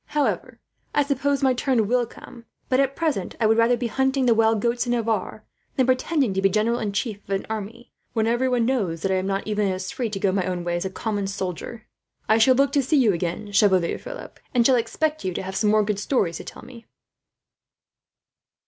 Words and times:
However, 0.17 0.59
I 0.95 1.03
suppose 1.03 1.43
my 1.43 1.53
turn 1.53 1.87
will 1.87 2.07
come; 2.07 2.45
but 2.69 2.79
at 2.79 2.95
present, 2.95 3.35
I 3.39 3.45
would 3.45 3.59
rather 3.59 3.77
be 3.77 3.85
hunting 3.85 4.25
the 4.25 4.33
wild 4.33 4.59
goats 4.59 4.87
in 4.87 4.93
Navarre 4.93 5.45
than 5.75 5.85
pretending 5.85 6.33
to 6.33 6.41
be 6.41 6.49
general 6.49 6.79
in 6.79 6.91
chief 6.91 7.19
of 7.25 7.29
an 7.29 7.45
army, 7.51 7.91
when 8.13 8.25
everyone 8.25 8.65
knows 8.65 9.03
that 9.03 9.11
I 9.11 9.17
am 9.17 9.27
not 9.27 9.45
even 9.45 9.67
as 9.71 9.91
free 9.91 10.09
to 10.09 10.19
go 10.19 10.31
my 10.31 10.43
own 10.47 10.63
way 10.63 10.75
as 10.75 10.85
a 10.85 10.89
common 10.89 11.27
soldier. 11.27 11.85
"I 12.27 12.39
shall 12.39 12.55
look 12.55 12.71
to 12.71 12.81
see 12.81 12.97
you 12.97 13.13
again, 13.13 13.51
Chevalier 13.51 13.99
Philip; 13.99 14.39
and 14.55 14.65
shall 14.65 14.75
expect 14.75 15.23
you 15.23 15.35
to 15.35 15.43
have 15.43 15.55
some 15.55 15.69
more 15.69 15.83
good 15.85 15.99
stories 15.99 16.37
to 16.37 16.43
tell 16.45 16.63
me." 16.65 16.87